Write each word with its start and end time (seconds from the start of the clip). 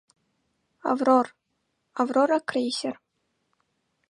Аврор— 0.91 1.27
«Аврора» 1.99 2.39
крейсер. 2.49 2.95